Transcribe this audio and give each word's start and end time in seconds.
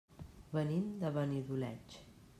Venim 0.55 0.87
de 1.03 1.13
Benidoleig. 1.19 1.99